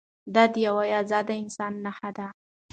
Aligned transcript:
دا 0.33 0.43
د 0.53 0.55
یوه 0.67 0.83
ازاد 1.01 1.27
انسان 1.41 1.73
نښه 1.85 2.09
ده. 2.17 2.27